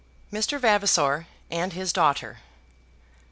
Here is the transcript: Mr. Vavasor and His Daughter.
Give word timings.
Mr. 0.33 0.59
Vavasor 0.59 1.27
and 1.51 1.73
His 1.73 1.93
Daughter. 1.93 2.39